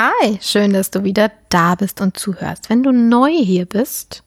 [0.00, 2.70] Hi, schön, dass du wieder da bist und zuhörst.
[2.70, 4.22] Wenn du neu hier bist,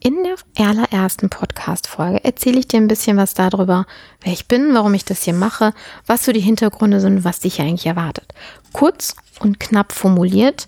[0.00, 0.34] in der
[0.66, 3.86] allerersten Podcast-Folge erzähle ich dir ein bisschen was darüber,
[4.20, 5.74] wer ich bin, warum ich das hier mache,
[6.06, 8.34] was so die Hintergründe sind, was dich eigentlich erwartet.
[8.72, 10.66] Kurz und knapp formuliert,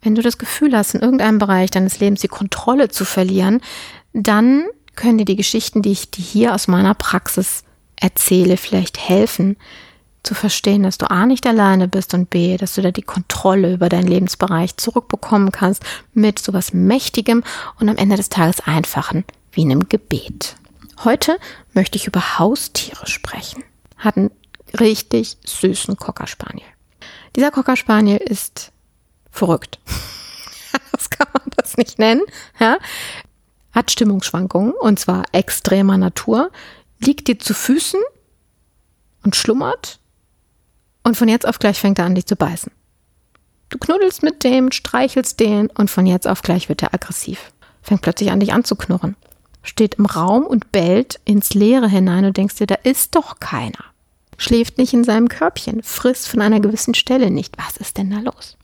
[0.00, 3.62] wenn du das Gefühl hast, in irgendeinem Bereich deines Lebens die Kontrolle zu verlieren,
[4.12, 7.64] dann können dir die Geschichten, die ich dir hier aus meiner Praxis
[7.96, 9.56] erzähle, vielleicht helfen,
[10.22, 13.74] zu verstehen, dass du A nicht alleine bist und B, dass du da die Kontrolle
[13.74, 15.82] über deinen Lebensbereich zurückbekommen kannst
[16.14, 17.42] mit sowas Mächtigem
[17.80, 20.56] und am Ende des Tages einfachen wie einem Gebet.
[21.04, 21.38] Heute
[21.72, 23.64] möchte ich über Haustiere sprechen.
[23.96, 24.30] Hat einen
[24.78, 26.66] richtig süßen Cocker Spaniel.
[27.34, 28.70] Dieser Cocker Spaniel ist
[29.30, 29.80] verrückt.
[30.92, 32.22] das kann man das nicht nennen.
[32.60, 32.78] Ja?
[33.72, 36.50] Hat Stimmungsschwankungen und zwar extremer Natur,
[37.00, 38.00] liegt dir zu Füßen
[39.24, 39.98] und schlummert
[41.02, 42.72] und von jetzt auf gleich fängt er an, dich zu beißen.
[43.68, 47.52] Du knuddelst mit dem, streichelst den und von jetzt auf gleich wird er aggressiv.
[47.82, 49.16] Fängt plötzlich an, dich anzuknurren.
[49.62, 53.84] Steht im Raum und bellt ins Leere hinein und denkst dir, da ist doch keiner.
[54.36, 57.56] Schläft nicht in seinem Körbchen, frisst von einer gewissen Stelle nicht.
[57.58, 58.56] Was ist denn da los?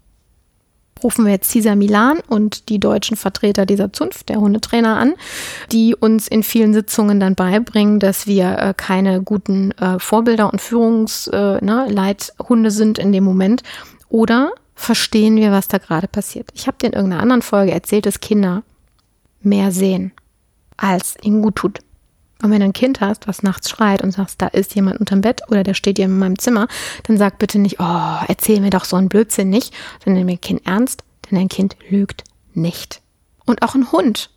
[1.02, 5.14] Rufen wir jetzt Cesar Milan und die deutschen Vertreter dieser Zunft, der Hundetrainer, an,
[5.72, 10.60] die uns in vielen Sitzungen dann beibringen, dass wir äh, keine guten äh, Vorbilder und
[10.60, 13.62] Führungsleithunde äh, ne, sind in dem Moment.
[14.08, 16.50] Oder verstehen wir, was da gerade passiert.
[16.54, 18.62] Ich habe dir in irgendeiner anderen Folge erzählt, dass Kinder
[19.40, 20.12] mehr sehen,
[20.76, 21.80] als ihnen gut tut.
[22.42, 25.22] Und wenn du ein Kind hast, was nachts schreit und sagst, da ist jemand unterm
[25.22, 26.68] Bett oder der steht hier in meinem Zimmer,
[27.04, 30.40] dann sag bitte nicht, oh, erzähl mir doch so einen Blödsinn nicht, sondern nimm dein
[30.40, 33.00] Kind ernst, denn ein Kind lügt nicht.
[33.44, 34.30] Und auch ein Hund,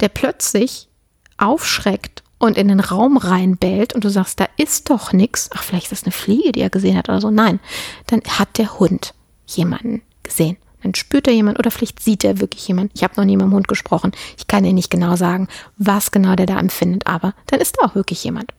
[0.00, 0.88] der plötzlich
[1.36, 5.92] aufschreckt und in den Raum reinbellt und du sagst, da ist doch nichts, ach, vielleicht
[5.92, 7.30] ist das eine Fliege, die er gesehen hat oder so.
[7.30, 7.60] Nein,
[8.06, 9.14] dann hat der Hund
[9.46, 10.56] jemanden gesehen.
[10.84, 12.92] Dann spürt er jemand oder vielleicht sieht er wirklich jemand.
[12.94, 14.12] Ich habe noch nie mit dem Hund gesprochen.
[14.36, 17.86] Ich kann dir nicht genau sagen, was genau der da empfindet, aber dann ist da
[17.86, 18.52] auch wirklich jemand.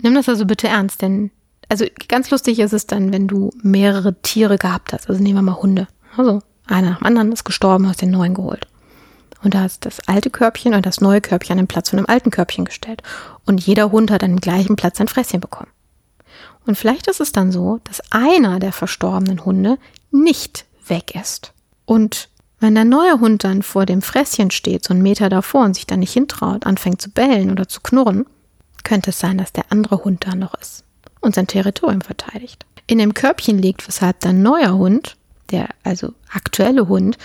[0.00, 1.30] Nimm das also bitte ernst, denn
[1.68, 5.10] also ganz lustig ist es dann, wenn du mehrere Tiere gehabt hast.
[5.10, 5.86] Also nehmen wir mal Hunde.
[6.16, 8.66] Also einer nach dem anderen ist gestorben, hast den neuen geholt.
[9.42, 12.08] Und da hast das alte Körbchen und das neue Körbchen an den Platz von dem
[12.08, 13.02] alten Körbchen gestellt.
[13.44, 15.70] Und jeder Hund hat an dem gleichen Platz ein Fresschen bekommen.
[16.66, 19.78] Und vielleicht ist es dann so, dass einer der verstorbenen Hunde
[20.10, 21.52] nicht weg ist.
[21.84, 22.28] Und
[22.60, 25.86] wenn der neue Hund dann vor dem Fresschen steht, so einen Meter davor und sich
[25.86, 28.26] da nicht hintraut, anfängt zu bellen oder zu knurren,
[28.82, 30.84] könnte es sein, dass der andere Hund da noch ist
[31.20, 32.66] und sein Territorium verteidigt.
[32.86, 35.16] In dem Körbchen liegt, weshalb der neue Hund,
[35.50, 37.18] der also aktuelle Hund,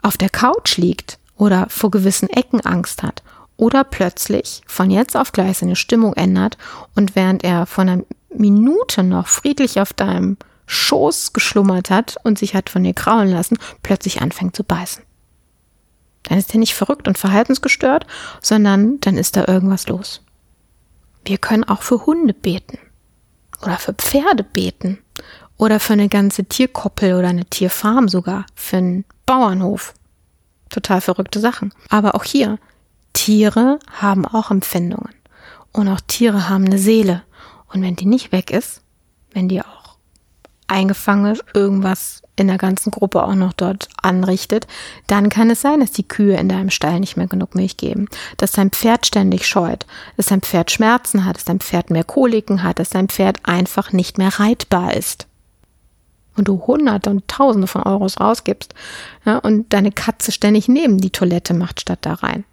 [0.00, 3.22] auf der Couch liegt oder vor gewissen Ecken Angst hat
[3.56, 6.56] oder plötzlich von jetzt auf gleich seine Stimmung ändert
[6.94, 10.36] und während er von einer Minute noch friedlich auf deinem
[10.66, 15.02] Schoß geschlummert hat und sich hat von dir kraulen lassen, plötzlich anfängt zu beißen.
[16.24, 18.06] Dann ist er nicht verrückt und verhaltensgestört,
[18.40, 20.22] sondern dann ist da irgendwas los.
[21.24, 22.78] Wir können auch für Hunde beten
[23.62, 24.98] oder für Pferde beten
[25.56, 29.94] oder für eine ganze Tierkoppel oder eine Tierfarm sogar, für einen Bauernhof.
[30.68, 31.72] Total verrückte Sachen.
[31.88, 32.58] Aber auch hier,
[33.12, 35.14] Tiere haben auch Empfindungen
[35.72, 37.22] und auch Tiere haben eine Seele.
[37.72, 38.82] Und wenn die nicht weg ist,
[39.32, 39.81] wenn die auch
[40.72, 44.66] eingefangen irgendwas in der ganzen Gruppe auch noch dort anrichtet,
[45.06, 48.08] dann kann es sein, dass die Kühe in deinem Stall nicht mehr genug Milch geben,
[48.38, 52.62] dass dein Pferd ständig scheut, dass dein Pferd Schmerzen hat, dass dein Pferd mehr Koliken
[52.62, 55.26] hat, dass dein Pferd einfach nicht mehr reitbar ist.
[56.34, 58.74] Und du hunderte und tausende von Euros rausgibst
[59.26, 62.44] ja, und deine Katze ständig neben die Toilette macht statt da rein.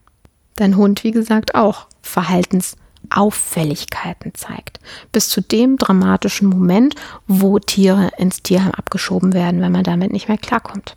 [0.58, 2.76] Dein Hund, wie gesagt, auch Verhaltens-
[3.10, 4.80] Auffälligkeiten zeigt.
[5.12, 6.96] Bis zu dem dramatischen Moment,
[7.28, 10.94] wo Tiere ins Tierheim abgeschoben werden, wenn man damit nicht mehr klarkommt.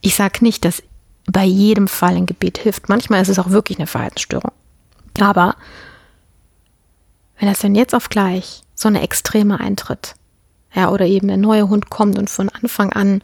[0.00, 0.82] Ich sage nicht, dass
[1.26, 2.88] bei jedem Fall ein Gebet hilft.
[2.88, 4.52] Manchmal ist es auch wirklich eine Verhaltensstörung.
[5.20, 5.56] Aber
[7.38, 10.14] wenn das dann jetzt auf gleich so eine Extreme eintritt,
[10.74, 13.22] ja, oder eben der neue Hund kommt und von Anfang an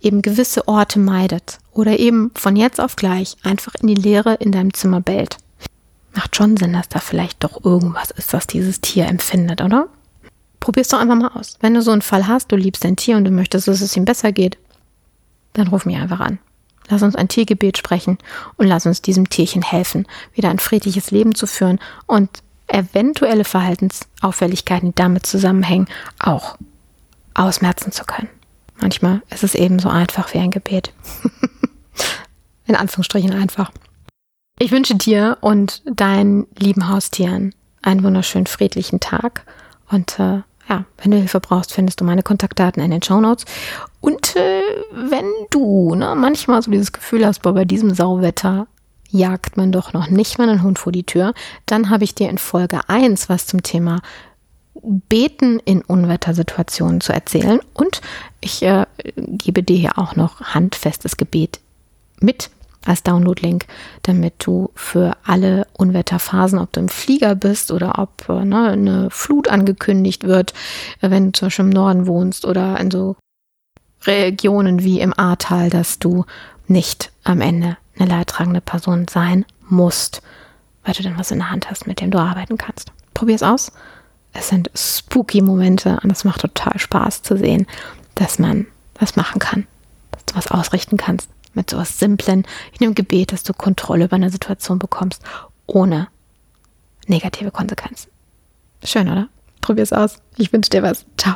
[0.00, 4.52] eben gewisse Orte meidet oder eben von jetzt auf gleich einfach in die Leere in
[4.52, 5.36] deinem Zimmer bellt,
[6.14, 9.88] macht schon Sinn, dass da vielleicht doch irgendwas ist, was dieses Tier empfindet, oder?
[10.58, 11.56] Probier's doch einfach mal aus.
[11.60, 13.96] Wenn du so einen Fall hast, du liebst dein Tier und du möchtest, dass es
[13.96, 14.58] ihm besser geht,
[15.54, 16.38] dann ruf mich einfach an.
[16.88, 18.18] Lass uns ein Tiergebet sprechen
[18.56, 22.28] und lass uns diesem Tierchen helfen, wieder ein friedliches Leben zu führen und
[22.66, 26.56] eventuelle Verhaltensauffälligkeiten, die damit zusammenhängen, auch
[27.34, 28.28] ausmerzen zu können.
[28.80, 30.92] Manchmal ist es eben so einfach wie ein Gebet.
[32.66, 33.70] In Anführungsstrichen einfach.
[34.62, 39.46] Ich wünsche dir und deinen lieben Haustieren einen wunderschönen friedlichen Tag
[39.90, 43.46] und äh, ja, wenn du Hilfe brauchst, findest du meine Kontaktdaten in den Show Notes.
[44.02, 44.60] Und äh,
[44.92, 48.66] wenn du ne, manchmal so dieses Gefühl hast, boah, bei diesem Sauwetter
[49.08, 51.32] jagt man doch noch nicht mal einen Hund vor die Tür,
[51.64, 54.02] dann habe ich dir in Folge 1 was zum Thema
[54.74, 57.60] Beten in Unwettersituationen zu erzählen.
[57.72, 58.02] Und
[58.42, 58.84] ich äh,
[59.16, 61.60] gebe dir hier auch noch handfestes Gebet
[62.20, 62.50] mit
[62.84, 63.66] als Download-Link,
[64.02, 69.10] damit du für alle Unwetterphasen, ob du im Flieger bist oder ob äh, ne, eine
[69.10, 70.54] Flut angekündigt wird,
[71.00, 73.16] äh, wenn du zum Beispiel im Norden wohnst oder in so
[74.06, 76.24] Regionen wie im Ahrtal, dass du
[76.66, 80.22] nicht am Ende eine leidtragende Person sein musst,
[80.84, 82.92] weil du dann was in der Hand hast, mit dem du arbeiten kannst.
[83.12, 83.72] Probier es aus.
[84.32, 87.66] Es sind spooky Momente und es macht total Spaß zu sehen,
[88.14, 89.66] dass man was machen kann,
[90.12, 94.04] dass du was ausrichten kannst mit so etwas Simplen, in dem Gebet, dass du Kontrolle
[94.04, 95.22] über eine Situation bekommst,
[95.66, 96.08] ohne
[97.06, 98.10] negative Konsequenzen.
[98.84, 99.28] Schön, oder?
[99.60, 100.22] Probier es aus.
[100.36, 101.04] Ich wünsche dir was.
[101.16, 101.34] Ciao.